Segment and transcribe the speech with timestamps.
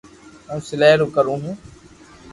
[0.49, 1.53] ھون سلائي ڪرو ھون